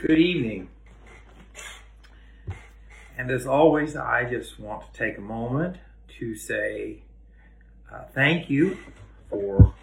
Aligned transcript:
Good 0.00 0.20
evening. 0.20 0.68
And 3.16 3.32
as 3.32 3.48
always, 3.48 3.96
I 3.96 4.22
just 4.30 4.60
want 4.60 4.84
to 4.92 4.96
take 4.96 5.18
a 5.18 5.20
moment 5.20 5.78
to 6.20 6.36
say 6.36 7.02
uh, 7.92 8.04
thank 8.14 8.48
you 8.48 8.78
for 9.28 9.74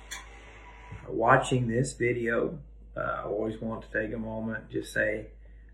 watching 1.09 1.67
this 1.67 1.91
video. 1.91 2.57
Uh, 2.95 3.01
I 3.01 3.23
always 3.23 3.59
want 3.59 3.81
to 3.81 4.01
take 4.01 4.15
a 4.15 4.17
moment 4.17 4.69
just 4.69 4.93
say 4.93 5.25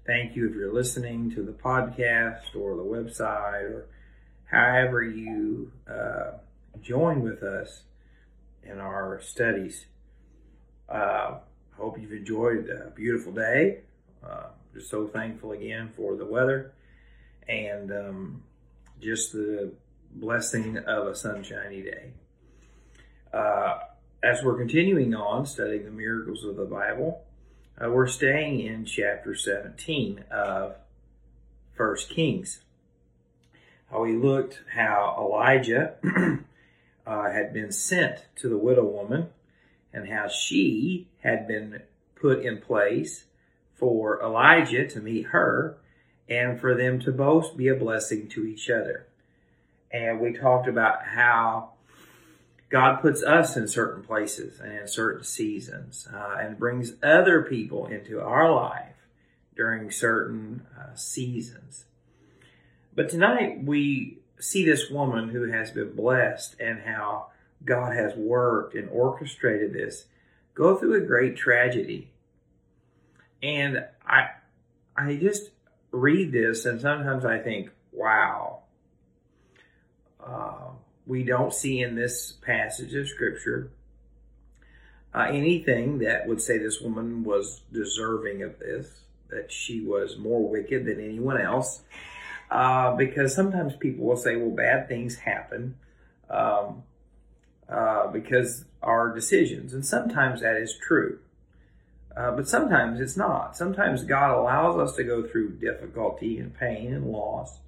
thank 0.07 0.36
you 0.36 0.50
if 0.50 0.55
you're 0.55 0.73
listening 0.73 1.30
to 1.36 1.44
the 1.44 1.52
podcast 1.52 2.55
or 2.55 2.76
the 2.76 2.84
website 2.84 3.70
or 3.70 3.86
however 4.46 5.04
you 5.04 5.71
uh, 5.88 6.32
join 6.82 7.21
with 7.21 7.44
us 7.44 7.84
in 8.64 8.80
our 8.80 9.21
studies. 9.21 9.86
Uh, 10.89 11.36
I 11.36 11.78
hope 11.78 12.02
you've 12.02 12.12
enjoyed 12.12 12.70
a 12.70 12.89
beautiful 12.89 13.34
day. 13.34 13.82
Uh, 14.25 14.47
just 14.73 14.89
so 14.89 15.07
thankful 15.07 15.51
again 15.51 15.91
for 15.95 16.15
the 16.15 16.25
weather 16.25 16.73
and 17.48 17.91
um, 17.91 18.43
just 19.02 19.34
the 19.34 19.71
blessing 20.13 20.77
of 20.77 21.07
a 21.07 21.16
sunshiny 21.16 21.81
day. 21.81 22.12
Uh, 23.34 23.79
as 24.23 24.43
we're 24.43 24.57
continuing 24.57 25.15
on 25.15 25.45
studying 25.45 25.85
the 25.85 25.91
miracles 25.91 26.43
of 26.43 26.55
the 26.55 26.65
Bible, 26.65 27.23
uh, 27.84 27.89
we're 27.89 28.07
staying 28.07 28.59
in 28.59 28.85
chapter 28.85 29.34
17 29.34 30.26
of 30.29 30.76
First 31.76 32.09
Kings. 32.09 32.62
Uh, 33.93 33.99
we 33.99 34.15
looked 34.15 34.62
how 34.76 35.15
Elijah 35.20 35.95
uh, 37.07 37.31
had 37.31 37.53
been 37.53 37.71
sent 37.71 38.26
to 38.35 38.48
the 38.48 38.57
widow 38.57 38.85
woman 38.85 39.29
and 39.91 40.07
how 40.07 40.27
she 40.27 41.07
had 41.23 41.48
been 41.48 41.81
put 42.15 42.45
in 42.45 42.59
place 42.59 43.26
for 43.81 44.21
Elijah 44.21 44.88
to 44.88 44.99
meet 44.99 45.26
her 45.27 45.76
and 46.30 46.62
for 46.62 46.76
them 46.76 46.99
to 46.99 47.12
both 47.12 47.58
be 47.58 47.67
a 47.67 47.76
blessing 47.76 48.30
to 48.30 48.46
each 48.46 48.70
other. 48.70 49.07
And 49.91 50.21
we 50.21 50.34
talked 50.34 50.68
about 50.68 51.04
how 51.04 51.71
God 52.70 53.02
puts 53.02 53.24
us 53.24 53.57
in 53.57 53.68
certain 53.68 54.04
places 54.04 54.59
and 54.59 54.71
in 54.71 54.87
certain 54.87 55.24
seasons 55.24 56.07
uh, 56.13 56.37
and 56.40 56.59
brings 56.59 56.93
other 57.02 57.41
people 57.41 57.87
into 57.87 58.21
our 58.21 58.54
life 58.54 59.07
during 59.55 59.90
certain 59.90 60.68
uh, 60.79 60.96
seasons. 60.96 61.85
But 62.96 63.09
tonight 63.09 63.63
we 63.63 64.19
see 64.40 64.63
this 64.63 64.91
woman 64.91 65.29
who 65.29 65.52
has 65.52 65.72
been 65.72 65.96
blessed 65.96 66.56
and 66.59 66.81
how 66.81 67.28
God 67.66 67.96
has 67.96 68.16
worked 68.16 68.75
and 68.75 68.90
orchestrated 68.90 69.74
this 69.74 70.06
go 70.53 70.75
through 70.75 71.03
a 71.03 71.06
great 71.06 71.35
tragedy. 71.35 72.10
And 73.41 73.85
I 74.06 74.29
I 74.95 75.16
just 75.16 75.51
read 75.91 76.31
this 76.31 76.66
and 76.66 76.79
sometimes 76.79 77.25
I 77.25 77.39
think, 77.39 77.69
wow. 77.91 78.59
Uh, 80.23 80.69
we 81.07 81.23
don't 81.23 81.53
see 81.53 81.81
in 81.81 81.95
this 81.95 82.31
passage 82.31 82.94
of 82.94 83.07
scripture 83.07 83.72
uh, 85.13 85.28
anything 85.29 86.00
that 86.00 86.28
would 86.28 86.41
say 86.41 86.57
this 86.57 86.79
woman 86.79 87.23
was 87.23 87.62
deserving 87.72 88.44
of 88.44 88.57
this, 88.59 89.01
that 89.29 89.51
she 89.51 89.81
was 89.81 90.17
more 90.17 90.47
wicked 90.47 90.85
than 90.85 91.03
anyone 91.03 91.39
else. 91.39 91.81
Uh, 92.50 92.95
because 92.95 93.34
sometimes 93.34 93.75
people 93.75 94.06
will 94.06 94.17
say, 94.17 94.35
well, 94.35 94.51
bad 94.51 94.88
things 94.88 95.16
happen 95.16 95.75
um, 96.29 96.84
uh, 97.69 98.07
because 98.07 98.66
our 98.81 99.13
decisions. 99.13 99.73
And 99.73 99.85
sometimes 99.85 100.41
that 100.41 100.57
is 100.57 100.78
true. 100.78 101.19
Uh, 102.16 102.31
but 102.31 102.47
sometimes 102.47 103.00
it's 103.00 103.16
not. 103.16 103.56
Sometimes 103.56 104.03
God 104.03 104.38
allows 104.38 104.78
us 104.78 104.95
to 104.97 105.03
go 105.03 105.23
through 105.23 105.57
difficulty 105.57 106.38
and 106.38 106.57
pain 106.57 106.94
and 106.94 107.06
loss 107.12 107.59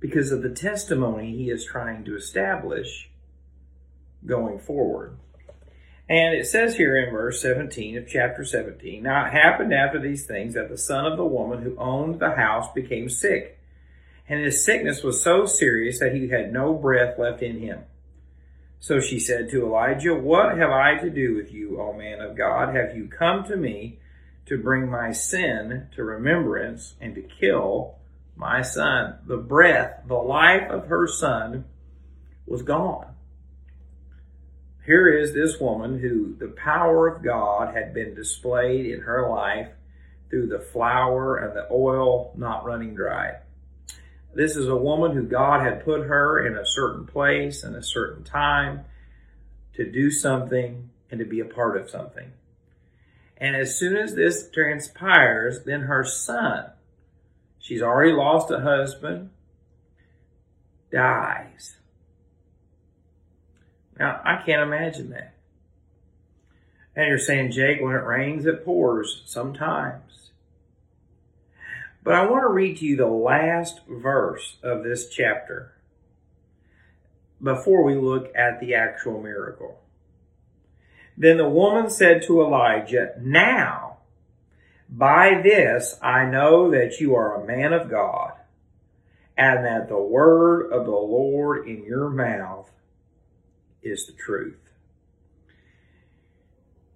because 0.00 0.32
of 0.32 0.42
the 0.42 0.50
testimony 0.50 1.36
He 1.36 1.50
is 1.50 1.64
trying 1.64 2.04
to 2.04 2.16
establish 2.16 3.10
going 4.26 4.58
forward. 4.58 5.16
And 6.08 6.34
it 6.34 6.46
says 6.46 6.76
here 6.76 6.96
in 6.96 7.12
verse 7.12 7.40
17 7.40 7.96
of 7.96 8.08
chapter 8.08 8.44
17 8.44 9.02
Now 9.02 9.26
it 9.26 9.32
happened 9.32 9.72
after 9.72 10.00
these 10.00 10.26
things 10.26 10.54
that 10.54 10.68
the 10.68 10.76
son 10.76 11.06
of 11.06 11.16
the 11.16 11.24
woman 11.24 11.62
who 11.62 11.76
owned 11.78 12.18
the 12.18 12.32
house 12.32 12.70
became 12.74 13.08
sick, 13.08 13.58
and 14.28 14.44
his 14.44 14.64
sickness 14.64 15.02
was 15.02 15.22
so 15.22 15.46
serious 15.46 16.00
that 16.00 16.14
he 16.14 16.28
had 16.28 16.52
no 16.52 16.74
breath 16.74 17.18
left 17.18 17.42
in 17.42 17.60
him. 17.60 17.84
So 18.82 18.98
she 18.98 19.20
said 19.20 19.48
to 19.50 19.64
Elijah, 19.64 20.12
What 20.12 20.58
have 20.58 20.70
I 20.70 20.96
to 20.96 21.08
do 21.08 21.36
with 21.36 21.52
you, 21.52 21.80
O 21.80 21.92
man 21.92 22.20
of 22.20 22.36
God? 22.36 22.74
Have 22.74 22.96
you 22.96 23.06
come 23.06 23.44
to 23.44 23.54
me 23.54 24.00
to 24.46 24.58
bring 24.58 24.90
my 24.90 25.12
sin 25.12 25.86
to 25.94 26.02
remembrance 26.02 26.94
and 27.00 27.14
to 27.14 27.22
kill 27.22 27.94
my 28.34 28.60
son? 28.60 29.18
The 29.24 29.36
breath, 29.36 30.02
the 30.08 30.16
life 30.16 30.68
of 30.68 30.88
her 30.88 31.06
son 31.06 31.64
was 32.44 32.62
gone. 32.62 33.14
Here 34.84 35.16
is 35.16 35.32
this 35.32 35.60
woman 35.60 36.00
who 36.00 36.34
the 36.34 36.52
power 36.52 37.06
of 37.06 37.22
God 37.22 37.76
had 37.76 37.94
been 37.94 38.16
displayed 38.16 38.86
in 38.86 39.02
her 39.02 39.30
life 39.30 39.68
through 40.28 40.48
the 40.48 40.58
flour 40.58 41.36
and 41.36 41.54
the 41.54 41.68
oil 41.70 42.32
not 42.36 42.64
running 42.64 42.96
dry. 42.96 43.41
This 44.34 44.56
is 44.56 44.68
a 44.68 44.76
woman 44.76 45.12
who 45.12 45.24
God 45.24 45.60
had 45.60 45.84
put 45.84 46.06
her 46.06 46.46
in 46.46 46.56
a 46.56 46.66
certain 46.66 47.06
place 47.06 47.62
and 47.62 47.76
a 47.76 47.82
certain 47.82 48.24
time 48.24 48.84
to 49.74 49.90
do 49.90 50.10
something 50.10 50.90
and 51.10 51.18
to 51.18 51.26
be 51.26 51.40
a 51.40 51.44
part 51.44 51.76
of 51.76 51.90
something. 51.90 52.32
And 53.36 53.56
as 53.56 53.78
soon 53.78 53.96
as 53.96 54.14
this 54.14 54.48
transpires, 54.50 55.64
then 55.64 55.82
her 55.82 56.04
son, 56.04 56.70
she's 57.58 57.82
already 57.82 58.12
lost 58.12 58.50
a 58.50 58.60
husband, 58.60 59.30
dies. 60.90 61.76
Now, 63.98 64.20
I 64.24 64.42
can't 64.46 64.62
imagine 64.62 65.10
that. 65.10 65.34
And 66.94 67.08
you're 67.08 67.18
saying, 67.18 67.52
Jake, 67.52 67.80
when 67.80 67.94
it 67.94 68.04
rains, 68.04 68.46
it 68.46 68.64
pours 68.64 69.22
sometimes. 69.26 70.21
But 72.04 72.14
I 72.14 72.26
want 72.26 72.42
to 72.42 72.48
read 72.48 72.78
to 72.78 72.86
you 72.86 72.96
the 72.96 73.06
last 73.06 73.80
verse 73.88 74.56
of 74.62 74.82
this 74.82 75.08
chapter 75.08 75.72
before 77.40 77.84
we 77.84 77.94
look 77.94 78.32
at 78.34 78.60
the 78.60 78.74
actual 78.74 79.22
miracle. 79.22 79.80
Then 81.16 81.36
the 81.36 81.48
woman 81.48 81.90
said 81.90 82.22
to 82.22 82.42
Elijah, 82.42 83.12
Now, 83.20 83.98
by 84.88 85.40
this 85.42 85.98
I 86.02 86.24
know 86.24 86.70
that 86.70 87.00
you 87.00 87.14
are 87.14 87.40
a 87.40 87.46
man 87.46 87.72
of 87.72 87.90
God, 87.90 88.32
and 89.36 89.64
that 89.64 89.88
the 89.88 90.00
word 90.00 90.72
of 90.72 90.84
the 90.84 90.90
Lord 90.90 91.68
in 91.68 91.84
your 91.84 92.10
mouth 92.10 92.70
is 93.82 94.06
the 94.06 94.12
truth. 94.12 94.58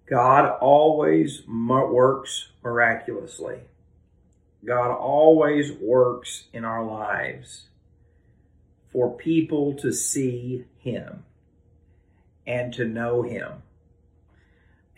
God 0.08 0.58
always 0.60 1.42
works 1.46 2.48
miraculously. 2.62 3.60
God 4.66 4.90
always 4.90 5.72
works 5.72 6.44
in 6.52 6.64
our 6.64 6.84
lives 6.84 7.68
for 8.90 9.16
people 9.16 9.74
to 9.74 9.92
see 9.92 10.64
Him 10.78 11.24
and 12.46 12.72
to 12.74 12.84
know 12.84 13.22
Him. 13.22 13.62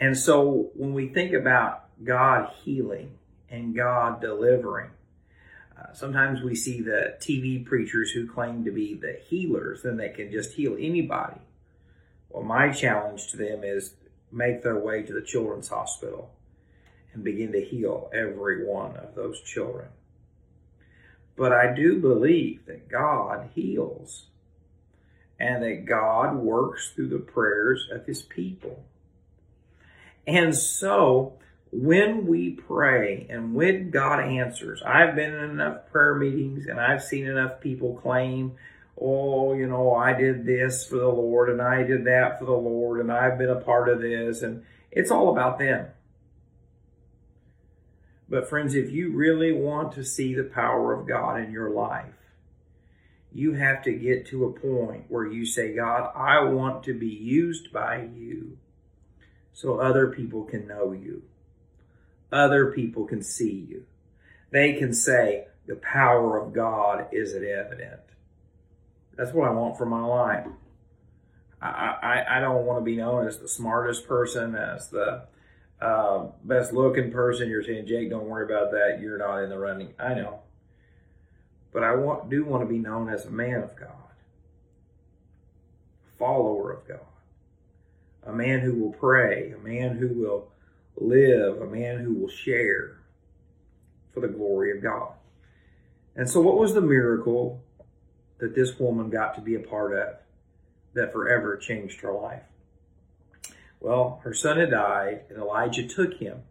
And 0.00 0.16
so 0.16 0.70
when 0.74 0.94
we 0.94 1.08
think 1.08 1.34
about 1.34 1.84
God 2.02 2.50
healing 2.64 3.18
and 3.50 3.74
God 3.74 4.20
delivering, 4.20 4.90
uh, 5.78 5.92
sometimes 5.92 6.42
we 6.42 6.54
see 6.54 6.80
the 6.80 7.16
TV 7.20 7.64
preachers 7.64 8.10
who 8.12 8.26
claim 8.26 8.64
to 8.64 8.70
be 8.70 8.94
the 8.94 9.20
healers 9.28 9.84
and 9.84 10.00
they 10.00 10.08
can 10.08 10.32
just 10.32 10.54
heal 10.54 10.76
anybody. 10.78 11.40
Well, 12.30 12.42
my 12.42 12.72
challenge 12.72 13.28
to 13.28 13.36
them 13.36 13.64
is 13.64 13.94
make 14.32 14.62
their 14.62 14.78
way 14.78 15.02
to 15.02 15.12
the 15.12 15.22
children's 15.22 15.68
hospital 15.68 16.30
and 17.12 17.24
begin 17.24 17.52
to 17.52 17.64
heal 17.64 18.10
every 18.12 18.64
one 18.64 18.96
of 18.96 19.14
those 19.14 19.40
children. 19.40 19.88
But 21.36 21.52
I 21.52 21.72
do 21.72 22.00
believe 22.00 22.66
that 22.66 22.88
God 22.88 23.50
heals 23.54 24.26
and 25.38 25.62
that 25.62 25.86
God 25.86 26.36
works 26.36 26.90
through 26.90 27.10
the 27.10 27.18
prayers 27.18 27.88
of 27.92 28.06
his 28.06 28.22
people. 28.22 28.84
And 30.26 30.54
so, 30.54 31.34
when 31.70 32.26
we 32.26 32.50
pray 32.50 33.26
and 33.30 33.54
when 33.54 33.90
God 33.90 34.20
answers, 34.20 34.82
I've 34.82 35.14
been 35.14 35.34
in 35.34 35.50
enough 35.50 35.90
prayer 35.90 36.14
meetings 36.14 36.66
and 36.66 36.80
I've 36.80 37.02
seen 37.02 37.26
enough 37.26 37.60
people 37.60 37.94
claim, 38.02 38.56
oh, 39.00 39.54
you 39.54 39.66
know, 39.66 39.94
I 39.94 40.12
did 40.14 40.44
this 40.44 40.84
for 40.84 40.96
the 40.96 41.08
Lord 41.08 41.50
and 41.50 41.62
I 41.62 41.82
did 41.82 42.04
that 42.06 42.38
for 42.38 42.46
the 42.46 42.52
Lord 42.52 43.00
and 43.00 43.12
I've 43.12 43.38
been 43.38 43.50
a 43.50 43.60
part 43.60 43.88
of 43.88 44.00
this. 44.00 44.42
And 44.42 44.64
it's 44.90 45.10
all 45.10 45.30
about 45.30 45.58
them. 45.58 45.86
But, 48.28 48.48
friends, 48.48 48.74
if 48.74 48.90
you 48.90 49.12
really 49.12 49.52
want 49.52 49.92
to 49.92 50.04
see 50.04 50.34
the 50.34 50.44
power 50.44 50.92
of 50.92 51.08
God 51.08 51.40
in 51.40 51.50
your 51.50 51.70
life, 51.70 52.12
you 53.32 53.54
have 53.54 53.82
to 53.84 53.92
get 53.92 54.26
to 54.28 54.44
a 54.44 54.52
point 54.52 55.04
where 55.08 55.26
you 55.26 55.46
say, 55.46 55.74
God, 55.74 56.10
I 56.14 56.42
want 56.44 56.82
to 56.84 56.94
be 56.98 57.08
used 57.08 57.72
by 57.72 58.08
you 58.14 58.58
so 59.52 59.80
other 59.80 60.08
people 60.08 60.44
can 60.44 60.66
know 60.66 60.92
you. 60.92 61.22
other 62.32 62.72
people 62.72 63.06
can 63.06 63.22
see 63.22 63.66
you. 63.68 63.84
They 64.50 64.74
can 64.74 64.92
say, 64.92 65.46
the 65.66 65.76
power 65.76 66.38
of 66.38 66.52
God 66.52 67.08
is 67.12 67.34
evident. 67.34 68.00
That's 69.16 69.32
what 69.32 69.48
I 69.48 69.52
want 69.52 69.76
for 69.76 69.86
my 69.86 70.04
life. 70.04 70.46
I, 71.60 71.66
I, 72.02 72.36
I 72.36 72.40
don't 72.40 72.64
want 72.64 72.80
to 72.80 72.84
be 72.84 72.96
known 72.96 73.26
as 73.26 73.38
the 73.38 73.48
smartest 73.48 74.06
person, 74.06 74.54
as 74.54 74.88
the 74.88 75.24
uh, 75.80 76.26
best 76.44 76.72
looking 76.72 77.10
person. 77.10 77.48
You're 77.48 77.62
saying, 77.62 77.86
Jake, 77.86 78.10
don't 78.10 78.26
worry 78.26 78.44
about 78.44 78.72
that. 78.72 78.98
You're 79.00 79.18
not 79.18 79.42
in 79.42 79.50
the 79.50 79.58
running. 79.58 79.94
I 79.98 80.14
know. 80.14 80.40
But 81.72 81.84
I 81.84 81.94
want, 81.94 82.30
do 82.30 82.44
want 82.44 82.62
to 82.62 82.68
be 82.68 82.78
known 82.78 83.08
as 83.08 83.26
a 83.26 83.30
man 83.30 83.62
of 83.62 83.76
God, 83.76 83.90
a 86.06 86.18
follower 86.18 86.72
of 86.72 86.88
God, 86.88 87.00
a 88.26 88.32
man 88.32 88.60
who 88.60 88.74
will 88.74 88.92
pray, 88.92 89.52
a 89.52 89.58
man 89.58 89.96
who 89.96 90.08
will 90.08 90.48
live, 90.96 91.60
a 91.60 91.66
man 91.66 91.98
who 91.98 92.14
will 92.14 92.28
share 92.28 92.98
for 94.12 94.20
the 94.20 94.28
glory 94.28 94.76
of 94.76 94.82
God. 94.82 95.12
And 96.16 96.28
so, 96.28 96.40
what 96.40 96.58
was 96.58 96.74
the 96.74 96.80
miracle 96.80 97.60
that 98.38 98.54
this 98.54 98.78
woman 98.78 99.10
got 99.10 99.34
to 99.36 99.40
be 99.40 99.54
a 99.54 99.60
part 99.60 99.92
of 99.92 100.16
that 100.94 101.12
forever 101.12 101.56
changed 101.56 102.00
her 102.00 102.12
life? 102.12 102.42
Well, 103.80 104.20
her 104.24 104.34
son 104.34 104.58
had 104.58 104.70
died, 104.70 105.22
and 105.28 105.38
Elijah 105.38 105.86
took 105.86 106.14
him, 106.14 106.42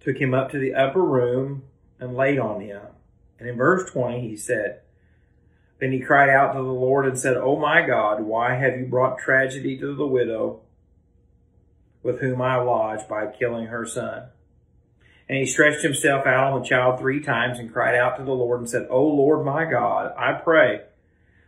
took 0.00 0.16
him 0.16 0.32
up 0.32 0.50
to 0.50 0.58
the 0.58 0.74
upper 0.74 1.02
room, 1.02 1.64
and 1.98 2.16
laid 2.16 2.38
on 2.38 2.60
him. 2.60 2.82
And 3.38 3.48
in 3.48 3.56
verse 3.56 3.90
20, 3.90 4.20
he 4.20 4.36
said, 4.36 4.80
Then 5.78 5.92
he 5.92 6.00
cried 6.00 6.30
out 6.30 6.52
to 6.52 6.58
the 6.58 6.64
Lord 6.64 7.06
and 7.06 7.18
said, 7.18 7.36
Oh 7.36 7.56
my 7.56 7.86
God, 7.86 8.22
why 8.22 8.54
have 8.54 8.78
you 8.78 8.86
brought 8.86 9.18
tragedy 9.18 9.78
to 9.78 9.94
the 9.94 10.06
widow 10.06 10.60
with 12.02 12.20
whom 12.20 12.40
I 12.40 12.56
lodge 12.56 13.06
by 13.08 13.26
killing 13.26 13.66
her 13.66 13.84
son? 13.86 14.28
And 15.28 15.38
he 15.38 15.46
stretched 15.46 15.82
himself 15.82 16.26
out 16.26 16.52
on 16.52 16.60
the 16.60 16.68
child 16.68 16.98
three 16.98 17.20
times 17.20 17.58
and 17.58 17.72
cried 17.72 17.94
out 17.94 18.16
to 18.16 18.24
the 18.24 18.32
Lord 18.32 18.60
and 18.60 18.68
said, 18.68 18.88
O 18.90 19.06
Lord 19.06 19.46
my 19.46 19.64
God, 19.64 20.12
I 20.18 20.32
pray, 20.32 20.80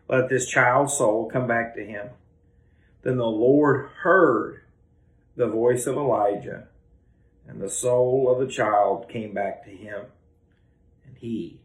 let 0.08 0.28
this 0.28 0.46
child's 0.46 0.96
soul 0.96 1.28
come 1.30 1.46
back 1.46 1.74
to 1.74 1.84
him. 1.84 2.10
Then 3.02 3.16
the 3.16 3.26
Lord 3.26 3.88
heard 4.02 4.61
the 5.36 5.46
voice 5.46 5.86
of 5.86 5.96
Elijah, 5.96 6.68
and 7.48 7.60
the 7.60 7.70
soul 7.70 8.30
of 8.30 8.38
the 8.38 8.52
child 8.52 9.08
came 9.08 9.32
back 9.32 9.64
to 9.64 9.70
him, 9.70 10.06
and 11.06 11.16
he 11.16 11.60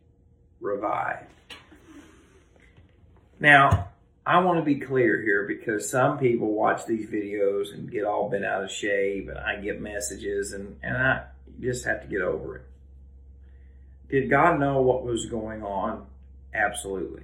revived. 0.60 1.26
Now, 3.40 3.90
I 4.26 4.40
want 4.40 4.60
to 4.60 4.66
be 4.66 4.80
clear 4.80 5.22
here 5.22 5.46
because 5.48 5.90
some 5.90 6.18
people 6.18 6.52
watch 6.54 6.86
these 6.86 7.08
videos 7.08 7.74
and 7.74 7.90
get 7.90 8.04
all 8.04 8.30
bent 8.30 8.46
out 8.46 8.64
of 8.64 8.72
shape, 8.72 9.30
and 9.30 9.38
I 9.38 9.58
get 9.62 9.80
messages, 9.80 10.54
and, 10.54 10.78
and 10.82 10.98
I 10.98 11.24
just 11.60 11.86
have 11.86 12.02
to 12.02 12.08
get 12.08 12.22
over 12.22 12.58
it. 12.58 12.64
Did 14.10 14.30
God 14.30 14.60
know 14.60 14.82
what 14.82 15.04
was 15.04 15.26
going 15.28 15.64
on? 15.64 16.06
Absolutely. 16.54 17.24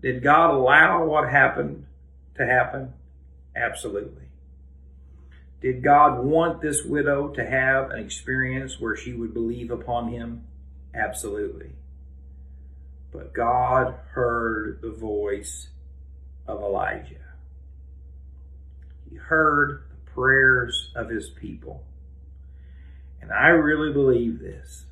Did 0.00 0.22
God 0.22 0.50
allow 0.50 1.04
what 1.04 1.28
happened 1.28 1.86
to 2.36 2.44
happen? 2.44 2.92
Absolutely. 3.54 4.24
Did 5.62 5.84
God 5.84 6.24
want 6.24 6.60
this 6.60 6.82
widow 6.84 7.28
to 7.28 7.46
have 7.46 7.92
an 7.92 8.00
experience 8.00 8.80
where 8.80 8.96
she 8.96 9.12
would 9.12 9.32
believe 9.32 9.70
upon 9.70 10.08
him? 10.08 10.44
Absolutely. 10.92 11.70
But 13.12 13.32
God 13.32 13.94
heard 14.10 14.80
the 14.82 14.90
voice 14.90 15.68
of 16.48 16.60
Elijah. 16.60 17.14
He 19.08 19.16
heard 19.16 19.84
the 19.90 20.10
prayers 20.10 20.90
of 20.96 21.08
his 21.08 21.30
people. 21.30 21.84
And 23.20 23.30
I 23.30 23.48
really 23.48 23.92
believe 23.92 24.40
this. 24.40 24.86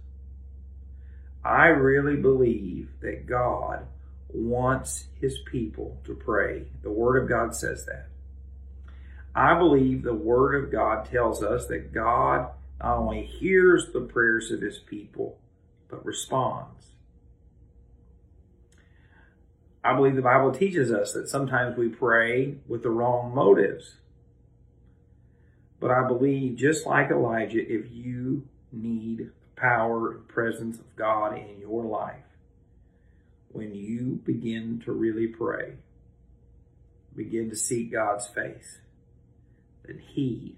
I 1.45 1.67
really 1.67 2.17
believe 2.17 2.91
that 3.01 3.27
God 3.27 3.87
wants 4.29 5.07
his 5.21 5.39
people 5.51 6.01
to 6.05 6.15
pray. 6.15 6.67
The 6.83 6.93
Word 6.93 7.21
of 7.21 7.29
God 7.29 7.57
says 7.57 7.87
that. 7.87 8.07
I 9.35 9.57
believe 9.59 10.03
the 10.03 10.15
Word 10.15 10.63
of 10.63 10.73
God 10.73 11.05
tells 11.05 11.43
us 11.43 11.67
that 11.67 11.93
God 11.93 12.51
not 12.83 12.97
only 12.97 13.23
hears 13.25 13.93
the 13.93 14.01
prayers 14.01 14.51
of 14.51 14.61
his 14.61 14.79
people, 14.79 15.39
but 15.89 16.05
responds. 16.05 16.87
I 19.83 19.95
believe 19.95 20.17
the 20.17 20.23
Bible 20.23 20.53
teaches 20.53 20.93
us 20.93 21.13
that 21.13 21.29
sometimes 21.29 21.77
we 21.77 21.89
pray 21.89 22.57
with 22.69 22.83
the 22.83 22.91
wrong 22.91 23.35
motives. 23.35 23.97
But 25.79 25.91
I 25.91 26.07
believe, 26.07 26.57
just 26.57 26.87
like 26.87 27.11
Elijah, 27.11 27.61
if 27.61 27.91
you 27.91 28.47
need 28.73 29.19
the 29.19 29.31
power 29.57 30.13
and 30.13 30.29
presence 30.29 30.79
of 30.79 30.97
God 30.97 31.37
in 31.37 31.61
your 31.61 31.85
life, 31.85 32.17
when 33.53 33.75
you 33.75 34.21
begin 34.25 34.83
to 34.85 34.93
really 34.93 35.27
pray, 35.27 35.75
begin 37.17 37.49
to 37.51 37.57
seek 37.57 37.91
God's 37.91 38.27
face, 38.27 38.79
then 39.91 40.03
He 40.15 40.57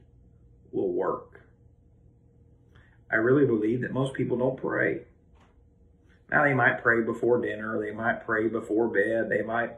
will 0.70 0.93
work. 0.93 1.40
I 3.11 3.17
really 3.17 3.46
believe 3.46 3.82
that 3.82 3.93
most 3.93 4.14
people 4.14 4.37
don't 4.37 4.56
pray. 4.56 5.02
Now, 6.31 6.44
they 6.44 6.55
might 6.55 6.82
pray 6.82 7.02
before 7.02 7.40
dinner, 7.40 7.79
they 7.79 7.93
might 7.93 8.25
pray 8.25 8.49
before 8.49 8.88
bed, 8.88 9.29
they 9.29 9.43
might 9.43 9.73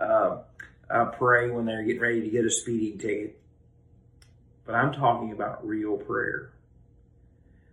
uh, 0.00 0.38
uh, 0.88 1.04
pray 1.06 1.50
when 1.50 1.66
they're 1.66 1.82
getting 1.82 2.00
ready 2.00 2.22
to 2.22 2.30
get 2.30 2.46
a 2.46 2.50
speeding 2.50 2.98
ticket. 2.98 3.38
But 4.64 4.74
I'm 4.74 4.92
talking 4.92 5.32
about 5.32 5.66
real 5.66 5.96
prayer, 5.96 6.50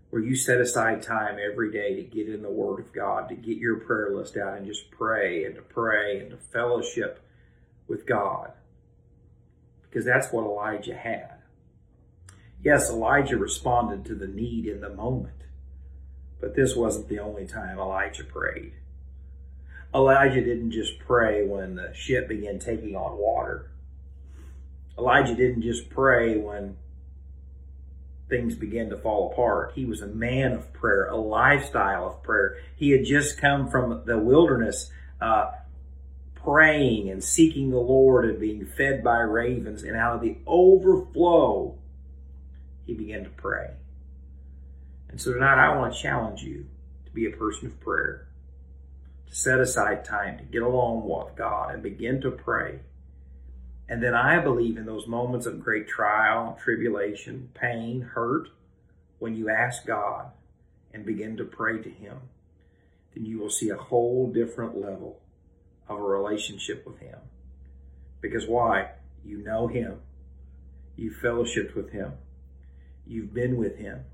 where 0.10 0.22
you 0.22 0.36
set 0.36 0.60
aside 0.60 1.02
time 1.02 1.38
every 1.40 1.72
day 1.72 1.96
to 1.96 2.04
get 2.04 2.28
in 2.28 2.42
the 2.42 2.50
Word 2.50 2.80
of 2.80 2.92
God, 2.92 3.30
to 3.30 3.36
get 3.36 3.58
your 3.58 3.78
prayer 3.78 4.14
list 4.14 4.36
out 4.36 4.58
and 4.58 4.66
just 4.66 4.92
pray 4.92 5.46
and 5.46 5.56
to 5.56 5.62
pray 5.62 6.20
and 6.20 6.32
to 6.32 6.38
fellowship 6.38 7.22
with 7.88 8.06
God. 8.06 8.52
Because 9.96 10.06
that's 10.06 10.34
what 10.34 10.44
Elijah 10.44 10.94
had. 10.94 11.36
Yes, 12.62 12.90
Elijah 12.90 13.38
responded 13.38 14.04
to 14.04 14.14
the 14.14 14.28
need 14.28 14.66
in 14.66 14.82
the 14.82 14.90
moment. 14.90 15.46
But 16.42 16.54
this 16.54 16.76
wasn't 16.76 17.08
the 17.08 17.20
only 17.20 17.48
time 17.48 17.80
Elijah 17.80 18.26
prayed. 18.26 18.74
Elijah 19.94 20.44
didn't 20.44 20.72
just 20.72 21.00
pray 21.00 21.48
when 21.48 21.76
the 21.76 21.94
ship 21.94 22.28
began 22.28 22.60
taking 22.60 22.98
on 22.98 23.18
water. 23.18 23.72
Elijah 24.98 25.34
didn't 25.34 25.62
just 25.62 25.90
pray 25.90 26.36
when 26.36 26.76
things 28.28 28.54
began 28.54 28.90
to 28.90 28.98
fall 28.98 29.32
apart. 29.32 29.72
He 29.76 29.86
was 29.86 30.02
a 30.02 30.08
man 30.08 30.52
of 30.52 30.74
prayer, 30.74 31.08
a 31.08 31.16
lifestyle 31.16 32.06
of 32.06 32.22
prayer. 32.22 32.58
He 32.76 32.92
had 32.92 33.06
just 33.06 33.40
come 33.40 33.70
from 33.70 34.04
the 34.06 34.20
wilderness, 34.20 34.92
uh, 35.22 35.52
praying 36.46 37.10
and 37.10 37.24
seeking 37.24 37.72
the 37.72 37.78
Lord 37.80 38.26
and 38.26 38.40
being 38.40 38.66
fed 38.66 39.04
by 39.04 39.20
ravens. 39.20 39.84
And 39.84 39.98
out 39.98 40.16
of 40.16 40.22
the 40.22 40.38
overflow, 40.46 41.78
he 42.86 42.94
began 42.94 43.24
to 43.24 43.30
pray. 43.32 43.72
And 45.10 45.20
so 45.20 45.34
tonight 45.34 45.58
I 45.58 45.76
want 45.76 45.94
to 45.94 46.00
challenge 46.00 46.44
you 46.44 46.68
to 47.06 47.12
be 47.12 47.26
a 47.26 47.36
person 47.36 47.68
of 47.68 47.80
prayer, 47.80 48.28
to 49.28 49.36
set 49.36 49.60
aside 49.60 50.06
time 50.06 50.38
to 50.38 50.44
get 50.44 50.62
along 50.62 51.08
with 51.08 51.36
God 51.36 51.74
and 51.74 51.82
begin 51.82 52.22
to 52.22 52.32
pray. 52.32 52.80
And 53.90 54.02
then 54.02 54.14
I 54.14 54.40
believe 54.40 54.78
in 54.78 54.86
those 54.86 55.08
moments 55.08 55.46
of 55.46 55.64
great 55.64 55.88
trial, 55.88 56.58
tribulation, 56.62 57.50
pain, 57.54 58.02
hurt, 58.02 58.50
when 59.20 59.36
you 59.36 59.50
ask 59.50 59.86
God 59.86 60.32
and 60.94 61.06
begin 61.06 61.38
to 61.38 61.46
pray 61.46 61.82
to 61.82 61.90
Him, 61.90 62.18
then 63.14 63.26
you 63.26 63.40
will 63.40 63.50
see 63.50 63.70
a 63.70 63.78
whole 63.78 64.32
different 64.32 64.78
level 64.78 65.22
of 65.88 65.98
a 65.98 66.02
relationship 66.02 66.86
with 66.86 67.00
Him. 67.00 67.20
Because 68.22 68.48
why? 68.48 68.92
You 69.24 69.38
know 69.40 69.68
Him. 69.68 70.00
You've 70.96 71.18
fellowshipped 71.18 71.76
with 71.76 71.92
Him. 71.92 72.14
You've 73.06 73.34
been 73.34 73.58
with 73.58 73.78
Him. 73.78 74.06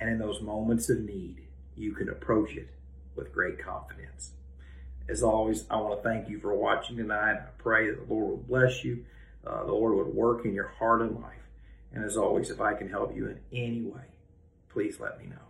And 0.00 0.10
in 0.10 0.18
those 0.18 0.40
moments 0.40 0.88
of 0.88 1.00
need, 1.00 1.42
you 1.76 1.92
can 1.92 2.08
approach 2.08 2.56
it 2.56 2.70
with 3.16 3.32
great 3.32 3.58
confidence. 3.58 4.32
As 5.08 5.22
always, 5.22 5.64
I 5.70 5.76
want 5.76 6.02
to 6.02 6.08
thank 6.08 6.28
you 6.28 6.38
for 6.38 6.54
watching 6.54 6.96
tonight. 6.96 7.34
I 7.34 7.48
pray 7.58 7.90
that 7.90 8.06
the 8.06 8.14
Lord 8.14 8.30
will 8.30 8.36
bless 8.36 8.84
you, 8.84 9.04
uh, 9.46 9.64
the 9.64 9.72
Lord 9.72 9.94
would 9.96 10.14
work 10.14 10.44
in 10.44 10.52
your 10.52 10.68
heart 10.68 11.00
and 11.00 11.16
life. 11.16 11.34
And 11.92 12.04
as 12.04 12.16
always, 12.16 12.50
if 12.50 12.60
I 12.60 12.74
can 12.74 12.90
help 12.90 13.16
you 13.16 13.28
in 13.28 13.40
any 13.52 13.82
way, 13.82 14.04
please 14.68 15.00
let 15.00 15.18
me 15.18 15.26
know. 15.26 15.47